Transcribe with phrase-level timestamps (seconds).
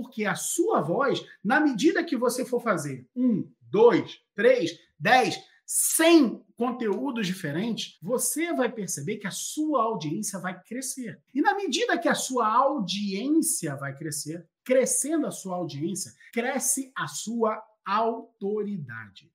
[0.00, 5.36] Porque a sua voz, na medida que você for fazer um, dois, três, dez,
[5.66, 11.20] cem conteúdos diferentes, você vai perceber que a sua audiência vai crescer.
[11.34, 17.08] E na medida que a sua audiência vai crescer, crescendo a sua audiência, cresce a
[17.08, 19.32] sua autoridade.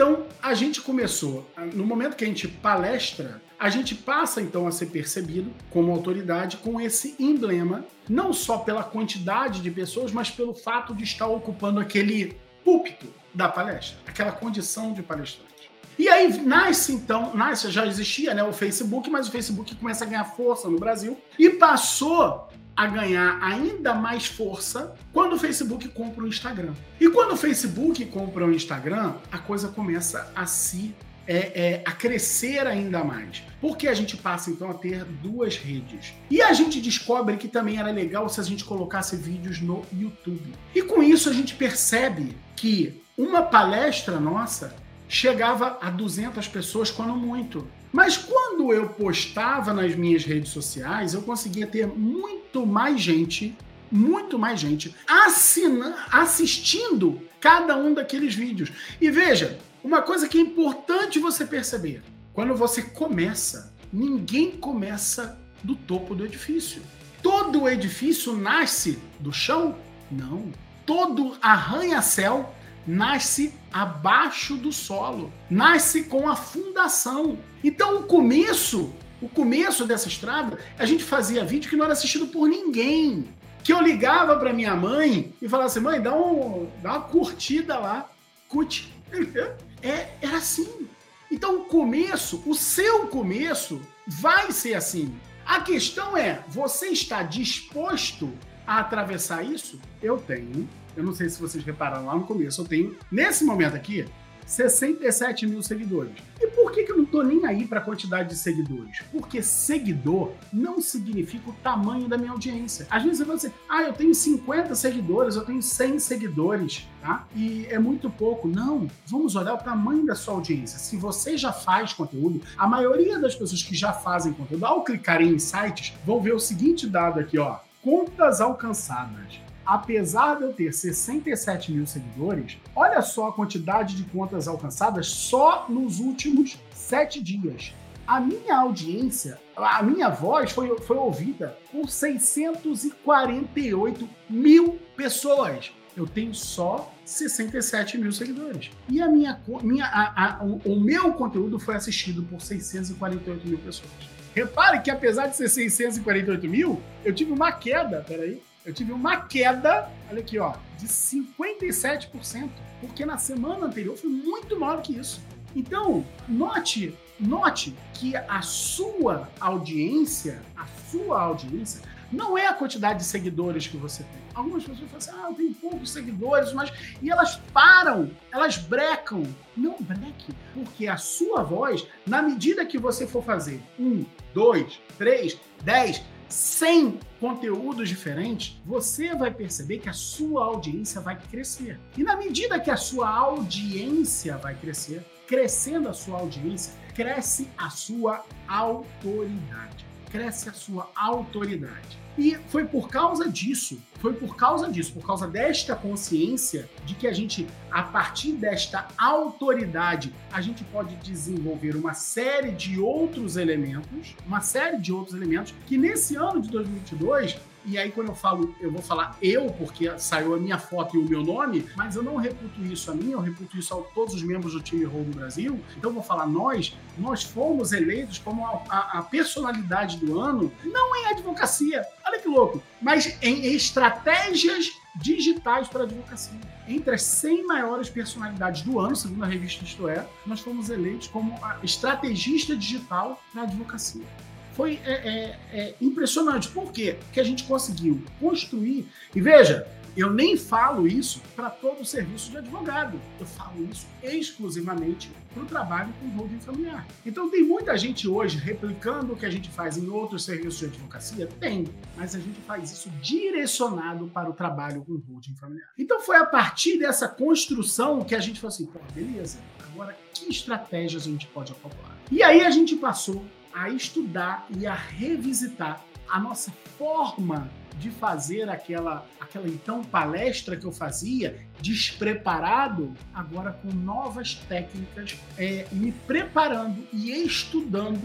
[0.00, 4.72] Então, a gente começou, no momento que a gente palestra, a gente passa então a
[4.72, 10.54] ser percebido como autoridade com esse emblema, não só pela quantidade de pessoas, mas pelo
[10.54, 15.70] fato de estar ocupando aquele púlpito da palestra, aquela condição de palestrante.
[15.98, 20.08] E aí nasce então, nasce, já existia né, o Facebook, mas o Facebook começa a
[20.08, 22.48] ganhar força no Brasil e passou
[22.80, 26.72] a ganhar ainda mais força quando o Facebook compra o Instagram.
[26.98, 30.94] E quando o Facebook compra o Instagram, a coisa começa a se
[31.28, 33.42] é, é, a crescer ainda mais.
[33.60, 36.14] Porque a gente passa então a ter duas redes.
[36.30, 40.54] E a gente descobre que também era legal se a gente colocasse vídeos no YouTube.
[40.74, 44.74] E com isso a gente percebe que uma palestra nossa
[45.10, 47.66] chegava a 200 pessoas, quando muito.
[47.92, 53.56] Mas quando eu postava nas minhas redes sociais, eu conseguia ter muito mais gente,
[53.90, 58.70] muito mais gente assina, assistindo cada um daqueles vídeos.
[59.00, 65.74] E veja, uma coisa que é importante você perceber: quando você começa, ninguém começa do
[65.74, 66.80] topo do edifício.
[67.20, 69.76] Todo edifício nasce do chão?
[70.08, 70.52] Não.
[70.86, 72.54] Todo arranha-céu
[72.86, 77.38] nasce abaixo do solo, nasce com a fundação.
[77.62, 82.26] Então o começo, o começo dessa estrada, a gente fazia vídeo que não era assistido
[82.26, 83.28] por ninguém.
[83.62, 87.78] Que eu ligava para minha mãe e falava assim: mãe, dá, um, dá uma curtida
[87.78, 88.10] lá,
[88.48, 88.92] curte.
[89.82, 90.86] É, era assim.
[91.30, 95.18] Então o começo, o seu começo, vai ser assim.
[95.46, 98.30] A questão é: você está disposto
[98.76, 99.80] a atravessar isso?
[100.02, 103.76] Eu tenho eu não sei se vocês repararam lá no começo, eu tenho, nesse momento
[103.76, 104.04] aqui,
[104.44, 106.12] 67 mil seguidores.
[106.40, 109.00] E por que, que eu não tô nem aí para a quantidade de seguidores?
[109.12, 112.84] Porque seguidor não significa o tamanho da minha audiência.
[112.90, 117.28] Às vezes você fala assim, ah, eu tenho 50 seguidores, eu tenho 100 seguidores, tá?
[117.36, 118.48] E é muito pouco.
[118.48, 120.80] Não, vamos olhar o tamanho da sua audiência.
[120.80, 125.30] Se você já faz conteúdo, a maioria das pessoas que já fazem conteúdo, ao clicarem
[125.32, 127.60] em sites, vão ver o seguinte dado aqui, ó.
[127.82, 134.48] Contas alcançadas apesar de eu ter 67 mil seguidores, olha só a quantidade de contas
[134.48, 137.72] alcançadas só nos últimos sete dias.
[138.04, 145.70] A minha audiência, a minha voz foi, foi ouvida por 648 mil pessoas.
[145.96, 148.72] Eu tenho só 67 mil seguidores.
[148.88, 153.58] E a minha, minha, a, a, o, o meu conteúdo foi assistido por 648 mil
[153.58, 154.19] pessoas.
[154.34, 159.16] Repare que apesar de ser 648 mil, eu tive uma queda, peraí, eu tive uma
[159.22, 165.20] queda, olha aqui, ó, de 57%, porque na semana anterior foi muito maior que isso.
[165.54, 173.04] Então, note, note que a sua audiência, a sua audiência, não é a quantidade de
[173.04, 174.20] seguidores que você tem.
[174.34, 176.72] Algumas pessoas falam assim, ah, eu tenho poucos seguidores, mas.
[177.00, 179.22] E elas param, elas brecam.
[179.56, 185.38] Não breque, porque a sua voz, na medida que você for fazer um, dois, três,
[185.62, 191.78] dez, 100 conteúdos diferentes, você vai perceber que a sua audiência vai crescer.
[191.96, 197.68] E na medida que a sua audiência vai crescer, crescendo a sua audiência, cresce a
[197.68, 199.89] sua autoridade.
[200.10, 201.98] Cresce a sua autoridade.
[202.18, 207.06] E foi por causa disso, foi por causa disso, por causa desta consciência de que
[207.06, 214.14] a gente, a partir desta autoridade, a gente pode desenvolver uma série de outros elementos,
[214.26, 218.54] uma série de outros elementos que nesse ano de 2022 e aí, quando eu falo,
[218.60, 222.02] eu vou falar eu, porque saiu a minha foto e o meu nome, mas eu
[222.02, 225.04] não reputo isso a mim, eu reputo isso a todos os membros do time Roll
[225.04, 225.60] Brasil.
[225.76, 230.52] Então, eu vou falar nós, nós fomos eleitos como a, a, a personalidade do ano,
[230.64, 236.40] não em advocacia, olha que louco, mas em estratégias digitais para advocacia.
[236.66, 241.08] Entre as 100 maiores personalidades do ano, segundo a revista Isto É, nós fomos eleitos
[241.08, 244.04] como estrategista digital para advocacia
[244.52, 246.48] foi é, é, é impressionante.
[246.48, 246.96] Por quê?
[246.98, 248.86] Porque a gente conseguiu construir.
[249.14, 249.66] E veja,
[249.96, 253.00] eu nem falo isso para todo o serviço de advogado.
[253.18, 256.86] Eu falo isso exclusivamente para o trabalho com holding familiar.
[257.04, 260.66] Então tem muita gente hoje replicando o que a gente faz em outros serviços de
[260.66, 261.26] advocacia?
[261.26, 261.66] Tem,
[261.96, 265.68] mas a gente faz isso direcionado para o trabalho com holding familiar.
[265.78, 269.38] Então foi a partir dessa construção que a gente falou assim, pô, beleza,
[269.72, 271.96] agora que estratégias a gente pode acoplar?
[272.10, 278.48] E aí a gente passou a estudar e a revisitar a nossa forma de fazer
[278.48, 286.86] aquela, aquela então palestra que eu fazia, despreparado, agora com novas técnicas, é, me preparando
[286.92, 288.00] e estudando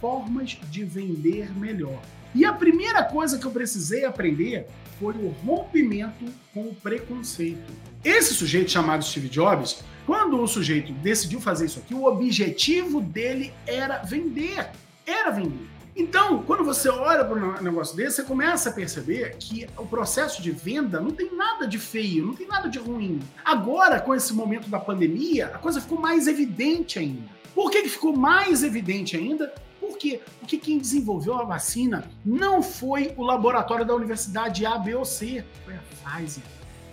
[0.00, 2.00] formas de vender melhor.
[2.34, 4.66] E a primeira coisa que eu precisei aprender
[4.98, 7.72] foi o rompimento com o preconceito.
[8.04, 13.52] Esse sujeito chamado Steve Jobs, quando o sujeito decidiu fazer isso aqui, o objetivo dele
[13.66, 14.70] era vender.
[15.06, 15.66] Era vender.
[15.98, 20.42] Então, quando você olha para um negócio desse, você começa a perceber que o processo
[20.42, 23.18] de venda não tem nada de feio, não tem nada de ruim.
[23.42, 27.30] Agora, com esse momento da pandemia, a coisa ficou mais evidente ainda.
[27.54, 29.50] Por que, que ficou mais evidente ainda?
[29.96, 30.20] Quê?
[30.38, 35.44] Porque quem desenvolveu a vacina não foi o laboratório da universidade A, B ou C,
[35.64, 36.42] foi a Pfizer.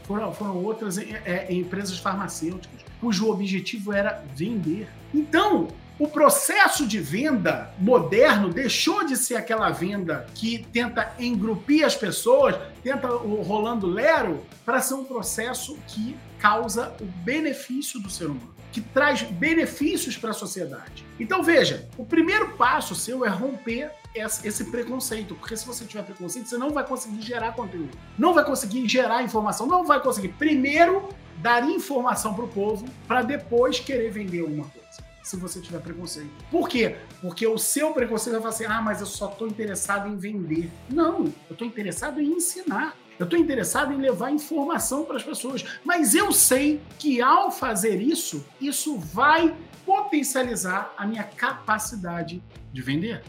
[0.04, 4.90] Foram, foram outras é, é, empresas farmacêuticas, cujo objetivo era vender.
[5.14, 5.70] Então,
[6.00, 12.56] o processo de venda moderno deixou de ser aquela venda que tenta engrupir as pessoas,
[12.82, 18.54] tenta o rolando lero, para ser um processo que causa o benefício do ser humano,
[18.74, 21.06] que traz benefícios para a sociedade.
[21.20, 26.50] Então veja, o primeiro passo seu é romper esse preconceito, porque se você tiver preconceito,
[26.50, 31.08] você não vai conseguir gerar conteúdo, não vai conseguir gerar informação, não vai conseguir primeiro
[31.38, 36.30] dar informação para o povo para depois querer vender alguma coisa se você tiver preconceito.
[36.52, 36.98] Por quê?
[37.22, 40.70] Porque o seu preconceito vai falar assim: ah, mas eu só estou interessado em vender.
[40.90, 42.96] Não, eu estou interessado em ensinar.
[43.20, 45.64] Eu estou interessado em levar informação para as pessoas.
[45.84, 49.56] Mas eu sei que ao fazer isso, isso vai
[49.86, 53.24] potencializar a minha capacidade de vender.